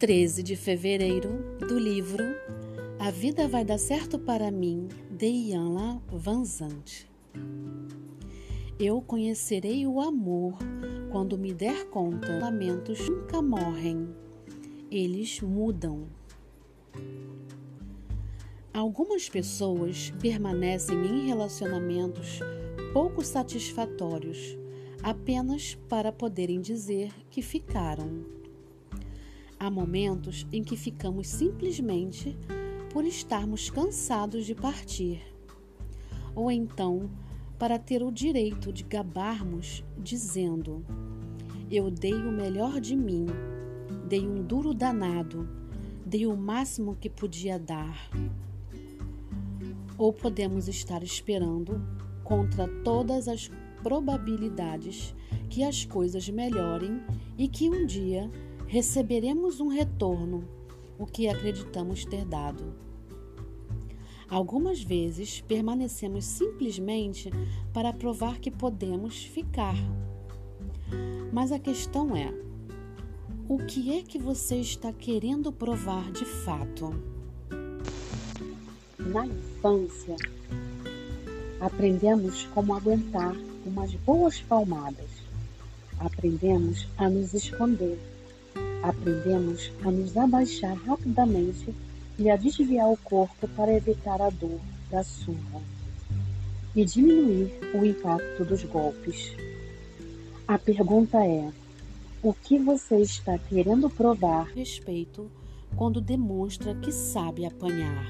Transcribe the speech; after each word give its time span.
13 0.00 0.42
de 0.42 0.56
fevereiro, 0.56 1.58
do 1.58 1.78
livro 1.78 2.24
A 2.98 3.10
Vida 3.10 3.46
Vai 3.46 3.66
Dar 3.66 3.76
Certo 3.76 4.18
para 4.18 4.50
Mim, 4.50 4.88
de 5.10 5.26
Ian 5.26 6.00
Vanzante. 6.10 7.06
Eu 8.78 9.02
conhecerei 9.02 9.86
o 9.86 10.00
amor 10.00 10.56
quando 11.12 11.36
me 11.36 11.52
der 11.52 11.84
conta. 11.90 12.38
Lamentos 12.38 13.06
nunca 13.10 13.42
morrem, 13.42 14.08
eles 14.90 15.42
mudam. 15.42 16.08
Algumas 18.72 19.28
pessoas 19.28 20.14
permanecem 20.18 20.96
em 20.96 21.26
relacionamentos 21.26 22.40
pouco 22.94 23.22
satisfatórios 23.22 24.56
apenas 25.02 25.74
para 25.90 26.10
poderem 26.10 26.58
dizer 26.58 27.12
que 27.28 27.42
ficaram. 27.42 28.39
Há 29.62 29.70
momentos 29.70 30.46
em 30.50 30.64
que 30.64 30.74
ficamos 30.74 31.28
simplesmente 31.28 32.34
por 32.90 33.04
estarmos 33.04 33.68
cansados 33.68 34.46
de 34.46 34.54
partir, 34.54 35.20
ou 36.34 36.50
então 36.50 37.10
para 37.58 37.78
ter 37.78 38.02
o 38.02 38.10
direito 38.10 38.72
de 38.72 38.82
gabarmos 38.84 39.84
dizendo: 39.98 40.82
Eu 41.70 41.90
dei 41.90 42.14
o 42.14 42.32
melhor 42.32 42.80
de 42.80 42.96
mim, 42.96 43.26
dei 44.08 44.26
um 44.26 44.42
duro 44.42 44.72
danado, 44.72 45.46
dei 46.06 46.26
o 46.26 46.34
máximo 46.34 46.96
que 46.98 47.10
podia 47.10 47.58
dar. 47.58 48.08
Ou 49.98 50.10
podemos 50.10 50.68
estar 50.68 51.02
esperando 51.02 51.86
contra 52.24 52.66
todas 52.82 53.28
as 53.28 53.50
probabilidades 53.82 55.14
que 55.50 55.62
as 55.62 55.84
coisas 55.84 56.30
melhorem 56.30 57.02
e 57.36 57.46
que 57.46 57.68
um 57.68 57.84
dia 57.84 58.30
receberemos 58.70 59.58
um 59.58 59.66
retorno, 59.66 60.44
o 60.96 61.04
que 61.04 61.28
acreditamos 61.28 62.04
ter 62.04 62.24
dado. 62.24 62.72
Algumas 64.28 64.80
vezes 64.80 65.40
permanecemos 65.40 66.24
simplesmente 66.24 67.32
para 67.72 67.92
provar 67.92 68.38
que 68.38 68.48
podemos 68.48 69.24
ficar. 69.24 69.74
Mas 71.32 71.50
a 71.50 71.58
questão 71.58 72.16
é: 72.16 72.32
o 73.48 73.58
que 73.58 73.98
é 73.98 74.02
que 74.02 74.20
você 74.20 74.58
está 74.58 74.92
querendo 74.92 75.50
provar 75.50 76.12
de 76.12 76.24
fato? 76.24 76.94
Na 79.00 79.26
infância, 79.26 80.14
aprendemos 81.60 82.44
como 82.54 82.72
aguentar 82.72 83.34
umas 83.66 83.92
boas 83.94 84.40
palmadas. 84.40 85.10
Aprendemos 85.98 86.86
a 86.96 87.10
nos 87.10 87.34
esconder. 87.34 87.98
Aprendemos 88.82 89.70
a 89.84 89.90
nos 89.90 90.16
abaixar 90.16 90.76
rapidamente 90.86 91.74
e 92.18 92.30
a 92.30 92.36
desviar 92.36 92.88
o 92.88 92.96
corpo 92.96 93.48
para 93.48 93.74
evitar 93.74 94.20
a 94.20 94.30
dor 94.30 94.60
da 94.90 95.04
surra 95.04 95.60
e 96.74 96.84
diminuir 96.84 97.52
o 97.74 97.84
impacto 97.84 98.44
dos 98.44 98.64
golpes. 98.64 99.34
A 100.46 100.58
pergunta 100.58 101.18
é: 101.24 101.50
o 102.22 102.32
que 102.32 102.58
você 102.58 102.96
está 103.00 103.38
querendo 103.38 103.88
provar? 103.88 104.46
Respeito 104.48 105.30
quando 105.76 106.00
demonstra 106.00 106.74
que 106.74 106.92
sabe 106.92 107.44
apanhar. 107.44 108.04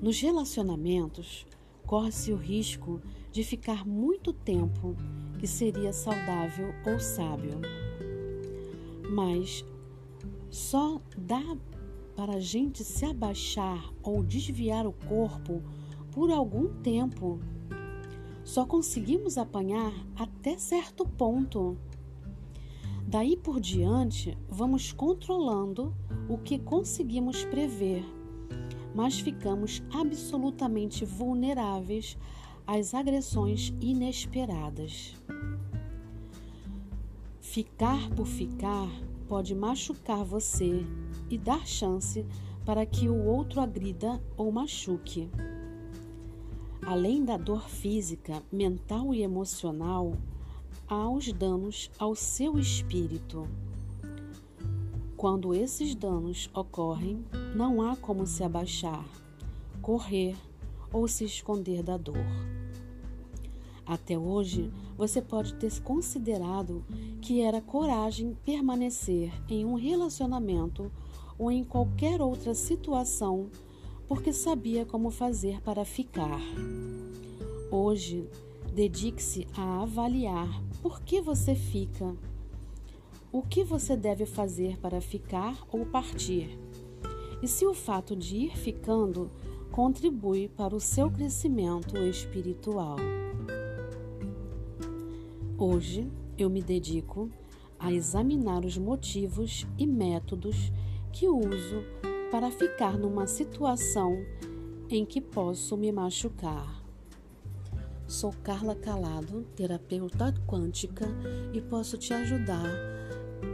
Nos 0.00 0.20
relacionamentos, 0.20 1.46
corre-se 1.86 2.32
o 2.32 2.36
risco 2.36 3.00
de 3.30 3.42
ficar 3.42 3.86
muito 3.86 4.32
tempo 4.32 4.96
que 5.38 5.46
seria 5.46 5.92
saudável 5.92 6.74
ou 6.86 7.00
sábio. 7.00 7.60
Mas 9.12 9.64
só 10.50 11.00
dá 11.16 11.56
para 12.16 12.36
a 12.36 12.40
gente 12.40 12.82
se 12.82 13.04
abaixar 13.04 13.92
ou 14.02 14.22
desviar 14.22 14.86
o 14.86 14.92
corpo 14.92 15.62
por 16.10 16.30
algum 16.30 16.68
tempo. 16.82 17.40
Só 18.42 18.64
conseguimos 18.64 19.36
apanhar 19.36 19.92
até 20.16 20.56
certo 20.56 21.06
ponto. 21.06 21.76
Daí 23.06 23.36
por 23.36 23.60
diante, 23.60 24.38
vamos 24.48 24.92
controlando 24.92 25.94
o 26.28 26.38
que 26.38 26.58
conseguimos 26.58 27.44
prever 27.44 28.04
mas 28.94 29.20
ficamos 29.20 29.82
absolutamente 29.92 31.04
vulneráveis 31.04 32.16
às 32.66 32.94
agressões 32.94 33.74
inesperadas. 33.80 35.14
Ficar 37.52 38.08
por 38.16 38.26
ficar 38.26 38.88
pode 39.28 39.54
machucar 39.54 40.24
você 40.24 40.86
e 41.28 41.36
dar 41.36 41.66
chance 41.66 42.24
para 42.64 42.86
que 42.86 43.10
o 43.10 43.26
outro 43.26 43.60
agrida 43.60 44.18
ou 44.38 44.50
machuque. 44.50 45.28
Além 46.80 47.22
da 47.22 47.36
dor 47.36 47.68
física, 47.68 48.42
mental 48.50 49.12
e 49.12 49.20
emocional, 49.22 50.14
há 50.88 51.06
os 51.10 51.30
danos 51.30 51.90
ao 51.98 52.14
seu 52.14 52.58
espírito. 52.58 53.46
Quando 55.14 55.54
esses 55.54 55.94
danos 55.94 56.48
ocorrem, 56.54 57.22
não 57.54 57.82
há 57.82 57.94
como 57.96 58.26
se 58.26 58.42
abaixar, 58.42 59.04
correr 59.82 60.38
ou 60.90 61.06
se 61.06 61.26
esconder 61.26 61.82
da 61.82 61.98
dor. 61.98 62.61
Até 63.86 64.16
hoje, 64.16 64.72
você 64.96 65.20
pode 65.20 65.54
ter 65.54 65.80
considerado 65.82 66.84
que 67.20 67.40
era 67.40 67.60
coragem 67.60 68.36
permanecer 68.44 69.32
em 69.48 69.64
um 69.64 69.74
relacionamento 69.74 70.90
ou 71.38 71.50
em 71.50 71.64
qualquer 71.64 72.20
outra 72.20 72.54
situação 72.54 73.50
porque 74.06 74.32
sabia 74.32 74.84
como 74.84 75.10
fazer 75.10 75.60
para 75.62 75.84
ficar. 75.84 76.40
Hoje, 77.70 78.28
dedique-se 78.74 79.46
a 79.56 79.82
avaliar 79.82 80.62
por 80.82 81.00
que 81.00 81.20
você 81.20 81.54
fica 81.54 82.14
o 83.32 83.40
que 83.40 83.64
você 83.64 83.96
deve 83.96 84.26
fazer 84.26 84.78
para 84.78 85.00
ficar 85.00 85.66
ou 85.72 85.86
partir, 85.86 86.58
e 87.42 87.48
se 87.48 87.64
o 87.64 87.72
fato 87.72 88.14
de 88.14 88.36
ir 88.36 88.56
ficando 88.56 89.30
contribui 89.70 90.48
para 90.48 90.76
o 90.76 90.80
seu 90.80 91.10
crescimento 91.10 91.96
espiritual. 91.96 92.96
Hoje 95.64 96.10
eu 96.36 96.50
me 96.50 96.60
dedico 96.60 97.30
a 97.78 97.92
examinar 97.92 98.64
os 98.64 98.76
motivos 98.76 99.64
e 99.78 99.86
métodos 99.86 100.72
que 101.12 101.28
uso 101.28 101.84
para 102.32 102.50
ficar 102.50 102.98
numa 102.98 103.28
situação 103.28 104.26
em 104.90 105.06
que 105.06 105.20
posso 105.20 105.76
me 105.76 105.92
machucar. 105.92 106.82
Sou 108.08 108.34
Carla 108.42 108.74
Calado, 108.74 109.46
terapeuta 109.54 110.34
quântica, 110.48 111.06
e 111.52 111.60
posso 111.60 111.96
te 111.96 112.12
ajudar 112.12 112.68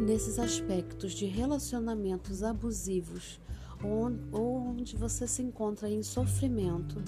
nesses 0.00 0.38
aspectos 0.38 1.12
de 1.12 1.26
relacionamentos 1.26 2.44
abusivos, 2.44 3.40
onde 3.82 4.94
você 4.94 5.26
se 5.26 5.42
encontra 5.42 5.90
em 5.90 6.04
sofrimento 6.04 7.02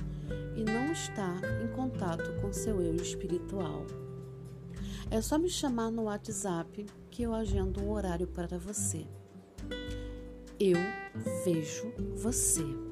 e 0.57 0.65
não 0.65 0.91
está 0.91 1.37
em 1.63 1.69
contato 1.77 2.33
com 2.41 2.53
seu 2.53 2.83
eu 2.83 2.97
espiritual. 2.97 3.87
É 5.11 5.23
só 5.23 5.39
me 5.39 5.49
chamar 5.49 5.91
no 5.91 6.03
WhatsApp 6.03 6.85
que 7.11 7.23
eu 7.23 7.33
agendo 7.33 7.81
um 7.81 7.91
horário 7.91 8.27
para 8.27 8.59
você. 8.59 9.07
Eu 10.61 10.77
vejo 11.45 11.91
você. 12.15 12.88